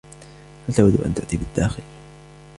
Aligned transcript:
هل 0.69 0.73
تود 0.75 1.01
أن 1.01 1.13
تأتي 1.13 1.37
بالداخِل؟ 1.37 1.83